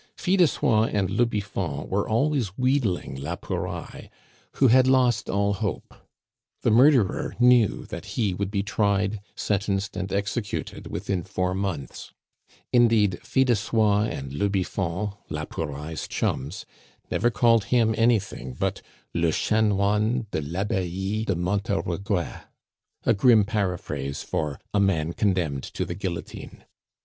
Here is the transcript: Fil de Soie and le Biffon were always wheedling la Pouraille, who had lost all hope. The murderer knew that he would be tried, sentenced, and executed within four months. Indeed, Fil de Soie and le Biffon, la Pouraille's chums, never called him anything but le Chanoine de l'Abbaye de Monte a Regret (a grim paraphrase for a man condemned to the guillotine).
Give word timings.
Fil 0.17 0.35
de 0.37 0.47
Soie 0.47 0.85
and 0.91 1.11
le 1.11 1.27
Biffon 1.27 1.87
were 1.87 2.09
always 2.09 2.57
wheedling 2.57 3.13
la 3.21 3.35
Pouraille, 3.35 4.09
who 4.53 4.67
had 4.69 4.87
lost 4.87 5.29
all 5.29 5.53
hope. 5.53 5.93
The 6.63 6.71
murderer 6.71 7.35
knew 7.39 7.85
that 7.85 8.05
he 8.17 8.33
would 8.33 8.49
be 8.49 8.63
tried, 8.63 9.19
sentenced, 9.35 9.95
and 9.95 10.11
executed 10.11 10.87
within 10.87 11.21
four 11.23 11.53
months. 11.53 12.11
Indeed, 12.73 13.19
Fil 13.21 13.45
de 13.45 13.55
Soie 13.55 14.05
and 14.09 14.33
le 14.33 14.49
Biffon, 14.49 15.13
la 15.29 15.45
Pouraille's 15.45 16.07
chums, 16.07 16.65
never 17.11 17.29
called 17.29 17.65
him 17.65 17.93
anything 17.95 18.53
but 18.53 18.81
le 19.13 19.31
Chanoine 19.31 20.25
de 20.31 20.41
l'Abbaye 20.41 21.25
de 21.25 21.35
Monte 21.35 21.71
a 21.73 21.79
Regret 21.81 22.47
(a 23.05 23.13
grim 23.13 23.45
paraphrase 23.45 24.23
for 24.23 24.59
a 24.73 24.79
man 24.79 25.13
condemned 25.13 25.61
to 25.61 25.85
the 25.85 25.93
guillotine). 25.93 26.63